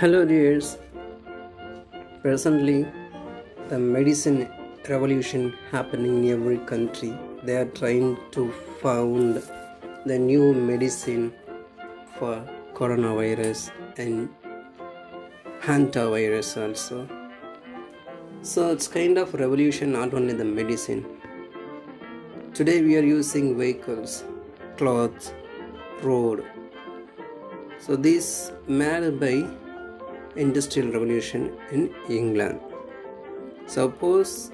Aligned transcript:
Hello, 0.00 0.24
dears. 0.24 0.78
Presently, 2.22 2.86
the 3.68 3.80
medicine 3.80 4.48
revolution 4.88 5.52
happening 5.72 6.24
in 6.24 6.30
every 6.34 6.58
country. 6.58 7.18
They 7.42 7.56
are 7.56 7.64
trying 7.64 8.16
to 8.30 8.52
found 8.80 9.42
the 10.06 10.16
new 10.16 10.54
medicine 10.54 11.34
for 12.16 12.48
coronavirus 12.74 13.72
and 13.96 14.28
hantavirus 15.62 16.56
also. 16.62 17.08
So 18.42 18.70
it's 18.70 18.86
kind 18.86 19.18
of 19.18 19.34
revolution, 19.34 19.90
not 19.90 20.14
only 20.14 20.32
the 20.32 20.44
medicine. 20.44 21.04
Today 22.54 22.82
we 22.82 22.96
are 22.96 23.08
using 23.14 23.58
vehicles, 23.58 24.22
clothes, 24.76 25.32
road. 26.02 26.44
So 27.80 27.96
this 27.96 28.52
made 28.68 29.18
by 29.18 29.48
industrial 30.36 30.92
revolution 30.92 31.52
in 31.70 31.94
England. 32.08 32.60
Suppose 33.66 34.50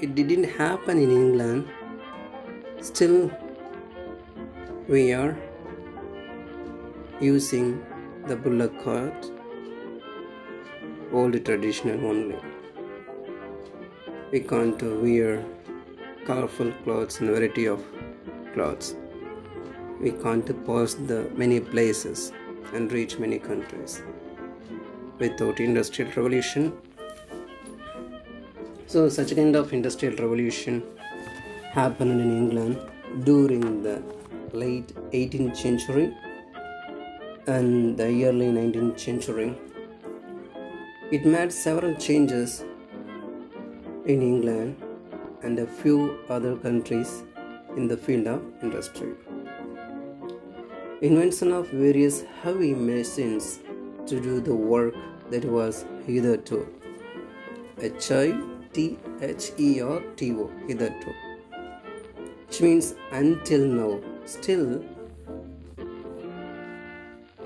it 0.00 0.14
didn't 0.14 0.44
happen 0.44 0.98
in 0.98 1.10
England, 1.10 1.68
still 2.80 3.30
we 4.88 5.12
are 5.12 5.36
using 7.20 7.84
the 8.26 8.36
bullock 8.36 8.82
cart, 8.82 9.30
old 11.12 11.44
traditional 11.44 12.06
only. 12.06 12.38
We 14.30 14.40
can't 14.40 14.80
wear 14.82 15.44
colorful 16.24 16.72
clothes 16.84 17.20
and 17.20 17.30
variety 17.30 17.66
of 17.66 17.84
clothes. 18.54 18.94
We 20.00 20.12
can't 20.12 20.48
pass 20.66 20.94
the 20.94 21.30
many 21.34 21.60
places 21.60 22.32
and 22.72 22.92
reach 22.92 23.18
many 23.18 23.38
countries 23.38 24.02
without 25.18 25.60
industrial 25.60 26.10
revolution. 26.12 26.72
So 28.86 29.08
such 29.08 29.34
kind 29.36 29.54
of 29.56 29.72
industrial 29.72 30.16
revolution 30.16 30.82
happened 31.72 32.20
in 32.20 32.30
england 32.36 32.78
during 33.24 33.82
the 33.82 34.02
late 34.52 34.94
18th 35.12 35.56
century 35.56 36.06
and 37.46 37.96
the 37.98 38.08
early 38.28 38.46
19th 38.46 38.98
century. 38.98 39.54
It 41.10 41.24
made 41.26 41.52
several 41.52 41.94
changes 41.94 42.64
in 44.06 44.22
england 44.22 44.82
and 45.42 45.58
a 45.58 45.66
few 45.66 46.18
other 46.28 46.56
countries 46.56 47.22
in 47.76 47.86
the 47.86 47.96
field 47.96 48.26
of 48.26 48.42
industry. 48.62 49.12
Invention 51.00 51.52
of 51.52 51.68
various 51.68 52.22
heavy 52.42 52.74
machines 52.74 53.60
to 54.10 54.20
do 54.20 54.40
the 54.40 54.54
work 54.54 54.94
that 55.30 55.44
was 55.44 55.84
hitherto. 56.06 56.58
H 57.80 58.10
I 58.10 58.26
T 58.72 58.98
H 59.20 59.52
E 59.58 59.80
R 59.80 60.00
T 60.16 60.32
O 60.32 60.50
hitherto. 60.66 61.12
Which 62.46 62.60
means 62.66 62.94
until 63.12 63.66
now 63.80 63.92
still 64.24 64.82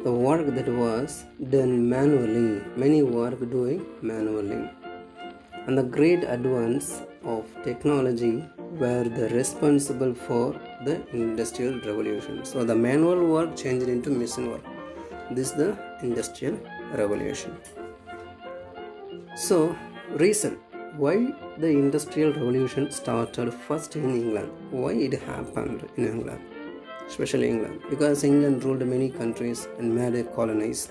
the 0.04 0.12
work 0.26 0.46
that 0.56 0.68
was 0.82 1.24
done 1.54 1.74
manually 1.88 2.62
many 2.76 3.02
work 3.02 3.40
doing 3.56 3.84
manually. 4.00 4.62
And 5.66 5.78
the 5.78 5.84
great 5.96 6.24
advance 6.24 7.02
of 7.24 7.46
technology 7.62 8.44
were 8.82 9.04
the 9.04 9.28
responsible 9.28 10.14
for 10.14 10.60
the 10.84 10.96
industrial 11.12 11.74
revolution. 11.88 12.44
So 12.44 12.64
the 12.64 12.74
manual 12.74 13.24
work 13.34 13.56
changed 13.56 13.88
into 13.88 14.10
machine 14.10 14.50
work 14.50 14.71
this 15.36 15.50
is 15.50 15.54
the 15.54 15.76
industrial 16.02 16.58
revolution. 16.94 17.56
So 19.34 19.76
reason. 20.10 20.58
Why 20.96 21.32
the 21.56 21.68
industrial 21.68 22.34
revolution 22.34 22.90
started 22.90 23.52
first 23.54 23.96
in 23.96 24.10
england? 24.10 24.50
Why 24.70 24.92
it 24.92 25.14
happened 25.22 25.88
in 25.96 26.06
england? 26.06 26.40
Especially 27.06 27.48
england. 27.48 27.80
Because 27.88 28.24
england 28.24 28.62
ruled 28.64 28.84
many 28.86 29.08
countries 29.08 29.68
and 29.78 29.94
made 29.94 30.34
colonies. 30.34 30.90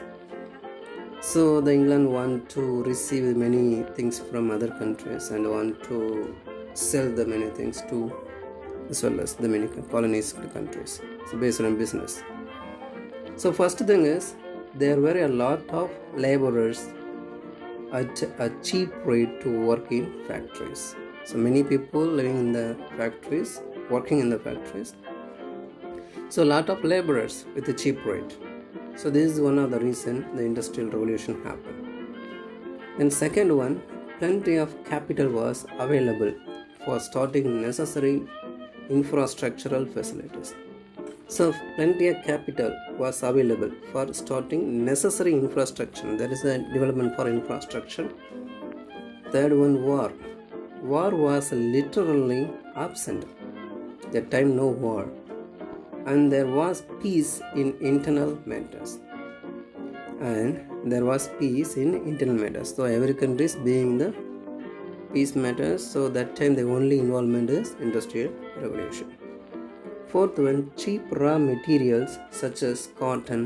So 1.21 1.61
the 1.61 1.71
england 1.71 2.11
want 2.11 2.49
to 2.55 2.83
receive 2.83 3.35
many 3.35 3.83
things 3.95 4.17
from 4.17 4.49
other 4.49 4.69
countries 4.69 5.29
and 5.29 5.47
want 5.47 5.83
to 5.83 6.35
sell 6.73 7.11
the 7.11 7.25
many 7.25 7.51
things 7.51 7.83
to 7.89 8.11
as 8.89 9.03
well 9.03 9.21
as 9.21 9.35
the 9.35 9.47
many 9.47 9.67
colonies 9.91 10.33
countries. 10.53 10.99
So 11.29 11.37
based 11.37 11.61
on 11.61 11.77
business 11.77 12.23
so 13.35 13.51
first 13.51 13.79
thing 13.79 14.05
is 14.05 14.35
there 14.75 14.99
were 14.99 15.17
a 15.25 15.27
lot 15.27 15.67
of 15.69 15.89
laborers 16.15 16.89
at 17.93 18.21
a 18.39 18.49
cheap 18.63 18.89
rate 19.05 19.41
to 19.41 19.49
work 19.67 19.91
in 19.91 20.11
factories. 20.27 20.95
So 21.25 21.37
many 21.37 21.63
people 21.63 22.01
living 22.01 22.37
in 22.39 22.51
the 22.53 22.77
factories 22.97 23.61
working 23.89 24.19
in 24.19 24.29
the 24.29 24.39
factories. 24.39 24.95
So 26.29 26.43
a 26.43 26.49
lot 26.55 26.69
of 26.69 26.83
laborers 26.83 27.45
with 27.55 27.67
a 27.67 27.73
cheap 27.73 28.05
rate. 28.05 28.37
So 28.95 29.09
this 29.09 29.31
is 29.33 29.41
one 29.41 29.59
of 29.59 29.71
the 29.71 29.79
reason 29.79 30.25
the 30.35 30.43
industrial 30.43 30.89
revolution 30.89 31.43
happened. 31.43 32.17
And 32.99 33.11
second 33.11 33.55
one 33.55 33.81
plenty 34.19 34.55
of 34.55 34.83
capital 34.85 35.29
was 35.29 35.65
available 35.79 36.33
for 36.85 36.99
starting 36.99 37.61
necessary 37.61 38.21
infrastructural 38.89 39.91
facilities. 39.91 40.53
So, 41.35 41.53
plenty 41.77 42.09
of 42.09 42.17
capital 42.23 42.71
was 42.97 43.23
available 43.23 43.71
for 43.91 44.13
starting 44.13 44.83
necessary 44.83 45.31
infrastructure. 45.31 46.17
There 46.17 46.29
is 46.29 46.43
a 46.43 46.57
development 46.73 47.15
for 47.15 47.25
infrastructure. 47.29 48.09
Third 49.31 49.53
one, 49.57 49.81
war. 49.81 50.11
War 50.81 51.11
was 51.11 51.53
literally 51.53 52.49
absent. 52.75 53.23
That 54.11 54.29
time, 54.29 54.57
no 54.57 54.67
war. 54.67 55.09
And 56.05 56.29
there 56.29 56.47
was 56.47 56.83
peace 57.01 57.41
in 57.55 57.77
internal 57.79 58.37
matters. 58.45 58.99
And 60.19 60.59
there 60.83 61.05
was 61.05 61.29
peace 61.39 61.77
in 61.77 61.93
internal 62.11 62.35
matters. 62.35 62.75
So, 62.75 62.83
every 62.83 63.13
country 63.13 63.45
is 63.45 63.55
being 63.55 63.97
the 63.97 64.13
peace 65.13 65.33
matters 65.37 65.81
so 65.95 66.09
that 66.09 66.35
time 66.35 66.55
the 66.55 66.69
only 66.77 66.99
involvement 66.99 67.49
is 67.49 67.75
industrial 67.79 68.31
revolution 68.57 69.20
fourth 70.11 70.37
one 70.45 70.61
cheap 70.81 71.03
raw 71.23 71.37
materials 71.49 72.13
such 72.39 72.61
as 72.69 72.79
cotton 72.99 73.43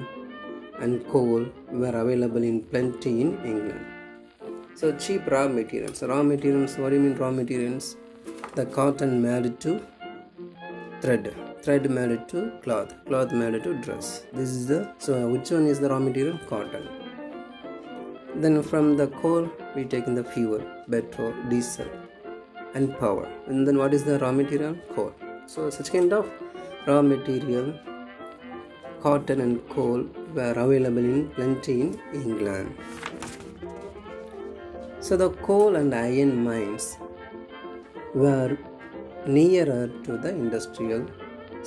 and 0.84 0.94
coal 1.12 1.44
were 1.82 1.96
available 2.04 2.44
in 2.52 2.58
plenty 2.72 3.12
in 3.24 3.30
england. 3.52 3.86
So 4.80 4.86
cheap 5.04 5.28
raw 5.34 5.48
materials. 5.48 6.02
Raw 6.12 6.22
materials 6.24 6.78
what 6.78 6.90
do 6.90 6.96
you 6.96 7.04
mean 7.06 7.18
raw 7.24 7.32
materials? 7.32 7.98
The 8.56 8.66
cotton 8.78 9.22
married 9.22 9.60
to 9.66 9.74
thread. 11.02 11.28
Thread 11.62 11.90
married 11.98 12.28
to 12.30 12.40
cloth. 12.64 12.94
Cloth 13.08 13.32
married 13.32 13.64
to 13.68 13.74
dress. 13.86 14.08
This 14.34 14.50
is 14.58 14.66
the 14.72 14.80
so 14.98 15.14
which 15.34 15.52
one 15.52 15.68
is 15.74 15.80
the 15.80 15.90
raw 15.94 16.00
material? 16.00 16.40
Cotton. 16.50 16.88
Then 18.44 18.64
from 18.72 18.98
the 19.02 19.08
coal 19.22 19.44
we 19.76 19.84
take 19.94 20.08
in 20.08 20.16
the 20.16 20.24
fuel 20.34 20.64
petrol 20.90 21.34
diesel 21.50 21.92
and 22.74 22.98
power. 23.04 23.28
And 23.48 23.68
then 23.68 23.78
what 23.78 23.94
is 23.94 24.04
the 24.04 24.18
raw 24.20 24.32
material? 24.32 24.76
Coal. 24.96 25.14
So 25.48 25.70
such 25.70 25.92
kind 25.92 26.12
of 26.12 26.28
raw 26.88 27.02
material 27.14 27.68
cotton 29.04 29.42
and 29.46 29.58
coal 29.74 30.02
were 30.38 30.56
available 30.66 31.08
in 31.16 31.24
plenty 31.36 31.78
in 31.82 31.96
england 32.22 32.70
so 35.08 35.18
the 35.24 35.30
coal 35.48 35.76
and 35.82 35.94
iron 36.04 36.34
mines 36.50 36.88
were 38.24 38.52
nearer 39.40 39.84
to 40.06 40.14
the 40.24 40.32
industrial 40.44 41.04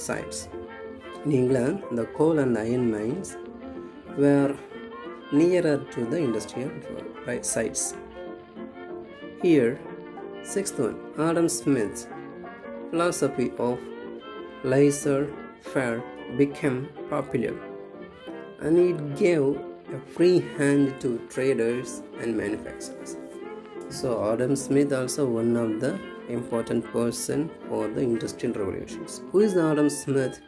sites 0.06 0.40
in 1.24 1.32
england 1.42 2.00
the 2.00 2.06
coal 2.18 2.38
and 2.44 2.64
iron 2.66 2.86
mines 2.96 3.30
were 4.24 4.54
nearer 5.30 5.76
to 5.92 6.04
the 6.06 6.16
industrial 6.16 6.70
sites. 7.42 7.94
Here, 9.42 9.78
sixth 10.42 10.78
one, 10.78 10.96
Adam 11.18 11.48
Smith's 11.48 12.08
philosophy 12.90 13.52
of 13.58 13.78
laissez 14.64 15.26
faire 15.60 16.02
became 16.36 16.88
popular 17.08 17.54
and 18.60 18.78
it 18.78 19.16
gave 19.16 19.56
a 19.94 19.98
free 20.14 20.40
hand 20.56 21.00
to 21.00 21.18
traders 21.30 22.02
and 22.20 22.36
manufacturers. 22.36 23.16
So 23.88 24.32
Adam 24.32 24.54
Smith 24.56 24.92
also 24.92 25.26
one 25.26 25.56
of 25.56 25.80
the 25.80 25.98
important 26.28 26.84
person 26.92 27.50
for 27.68 27.88
the 27.88 28.00
industrial 28.00 28.54
revolutions. 28.54 29.22
Who 29.32 29.40
is 29.40 29.56
Adam 29.56 29.88
Smith? 29.88 30.40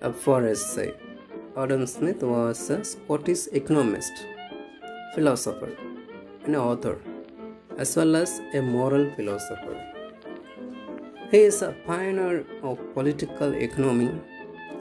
A 0.00 0.12
say 0.56 0.94
Adam 1.56 1.86
Smith 1.86 2.22
was 2.22 2.70
a 2.70 2.82
Scottish 2.82 3.46
economist, 3.52 4.12
philosopher, 5.14 5.76
and 6.44 6.56
author, 6.56 6.98
as 7.78 7.94
well 7.96 8.16
as 8.16 8.40
a 8.54 8.60
moral 8.60 9.08
philosopher. 9.14 9.91
He 11.32 11.38
is 11.48 11.62
a 11.62 11.74
pioneer 11.86 12.44
of 12.62 12.78
political 12.92 13.54
economy 13.54 14.10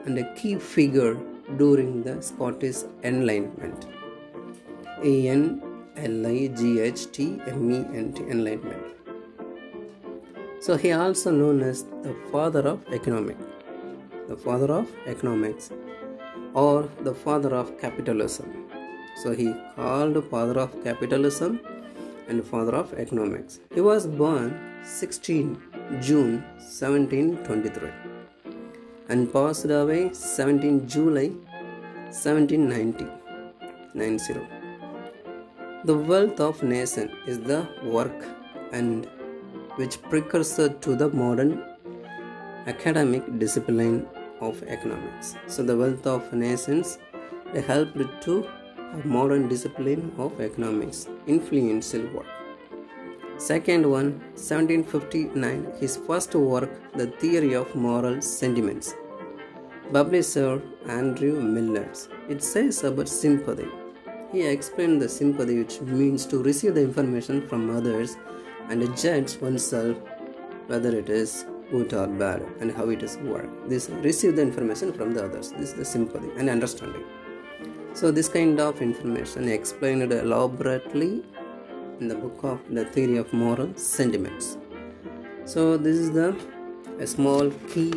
and 0.05 0.17
a 0.19 0.23
key 0.35 0.55
figure 0.55 1.13
during 1.55 2.03
the 2.03 2.21
Scottish 2.21 2.79
Enlightenment. 3.05 3.85
A 5.01 5.29
N 5.29 5.43
L 5.95 6.27
I 6.27 6.47
G 6.47 6.81
H 6.81 7.09
T 7.13 7.39
M 7.47 7.71
E 7.71 7.77
N 7.99 8.11
T 8.11 8.23
enlightenment. 8.23 8.83
So 10.59 10.75
he 10.75 10.91
also 10.91 11.31
known 11.31 11.61
as 11.61 11.83
the 12.07 12.13
father 12.33 12.67
of 12.73 12.83
economics, 12.91 13.45
the 14.27 14.35
father 14.35 14.73
of 14.73 14.91
economics, 15.05 15.69
or 16.53 16.89
the 16.99 17.13
father 17.13 17.55
of 17.55 17.79
capitalism. 17.79 18.67
So 19.23 19.31
he 19.31 19.55
called 19.77 20.21
father 20.29 20.59
of 20.59 20.83
capitalism 20.83 21.61
and 22.27 22.43
father 22.43 22.75
of 22.75 22.93
economics. 22.95 23.61
He 23.73 23.79
was 23.79 24.05
born 24.05 24.70
16 24.83 25.61
June 26.01 26.43
1723 26.57 27.89
and 29.09 29.31
passed 29.31 29.65
away 29.65 30.11
17 30.13 30.87
July 30.87 31.29
1790. 32.09 33.05
90. 33.93 34.47
The 35.83 35.95
wealth 35.95 36.39
of 36.39 36.63
nation 36.63 37.11
is 37.27 37.39
the 37.39 37.67
work 37.83 38.25
and 38.71 39.07
which 39.75 40.01
precursor 40.03 40.69
to 40.69 40.95
the 40.95 41.09
modern 41.09 41.63
academic 42.67 43.23
discipline 43.37 44.07
of 44.39 44.63
economics. 44.63 45.35
So 45.47 45.63
the 45.63 45.77
wealth 45.77 46.07
of 46.07 46.33
nations 46.33 46.97
helped 47.67 48.21
to 48.23 48.47
a 48.93 49.01
modern 49.05 49.47
discipline 49.47 50.11
of 50.17 50.39
economics, 50.41 51.07
influential 51.27 52.07
work. 52.13 52.40
Second 53.41 53.87
one, 53.89 54.19
1759, 54.35 55.73
his 55.79 55.97
first 55.97 56.35
work, 56.35 56.69
The 56.93 57.07
Theory 57.07 57.53
of 57.55 57.73
Moral 57.73 58.21
Sentiments, 58.21 58.93
publisher 59.91 60.61
Andrew 60.87 61.41
Milnes. 61.41 62.07
It 62.29 62.43
says 62.43 62.83
about 62.83 63.09
sympathy. 63.09 63.67
He 64.31 64.43
explained 64.43 65.01
the 65.01 65.09
sympathy 65.09 65.57
which 65.57 65.81
means 65.81 66.27
to 66.27 66.43
receive 66.43 66.75
the 66.75 66.83
information 66.83 67.47
from 67.47 67.75
others 67.75 68.15
and 68.69 68.95
judge 68.95 69.37
oneself 69.37 69.97
whether 70.67 70.95
it 70.95 71.09
is 71.09 71.45
good 71.71 71.95
or 71.95 72.05
bad 72.05 72.45
and 72.59 72.71
how 72.71 72.89
it 72.89 73.01
is 73.01 73.17
work. 73.17 73.49
This 73.67 73.89
receive 73.89 74.35
the 74.35 74.43
information 74.43 74.93
from 74.93 75.15
the 75.15 75.25
others. 75.25 75.49
This 75.49 75.71
is 75.71 75.73
the 75.73 75.85
sympathy 75.85 76.29
and 76.37 76.47
understanding. 76.47 77.05
So, 77.93 78.11
this 78.11 78.29
kind 78.29 78.59
of 78.59 78.83
information 78.83 79.49
explained 79.49 80.13
elaborately 80.13 81.23
in 82.01 82.07
the 82.07 82.15
book 82.15 82.43
of 82.43 82.59
the 82.77 82.83
theory 82.85 83.17
of 83.17 83.31
moral 83.31 83.73
sentiments. 83.75 84.57
So, 85.45 85.77
this 85.77 85.97
is 85.97 86.11
the 86.11 86.35
a 86.99 87.07
small 87.07 87.49
key 87.71 87.91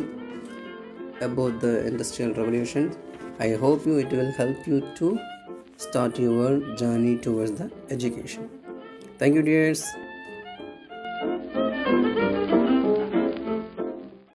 about 1.21 1.59
the 1.59 1.85
industrial 1.85 2.33
revolution. 2.33 2.95
I 3.39 3.49
hope 3.65 3.85
you 3.85 3.97
it 3.97 4.11
will 4.11 4.31
help 4.31 4.65
you 4.67 4.81
to 4.95 5.19
start 5.77 6.17
your 6.17 6.59
journey 6.75 7.17
towards 7.17 7.53
the 7.53 7.71
education. 7.89 8.49
Thank 9.19 9.35
you, 9.35 9.41
dears. 9.41 9.85